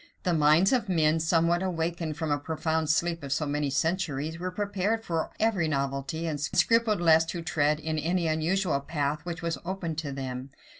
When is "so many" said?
3.31-3.69